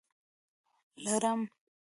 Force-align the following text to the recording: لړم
لړم 1.05 1.39